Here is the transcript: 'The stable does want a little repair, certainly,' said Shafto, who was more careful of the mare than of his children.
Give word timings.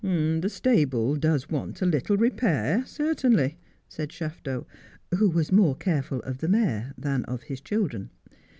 'The 0.03 0.49
stable 0.49 1.15
does 1.15 1.47
want 1.51 1.79
a 1.83 1.85
little 1.85 2.17
repair, 2.17 2.83
certainly,' 2.87 3.59
said 3.87 4.09
Shafto, 4.09 4.65
who 5.13 5.29
was 5.29 5.51
more 5.51 5.75
careful 5.75 6.21
of 6.21 6.39
the 6.39 6.47
mare 6.49 6.95
than 6.97 7.23
of 7.25 7.43
his 7.43 7.61
children. 7.61 8.09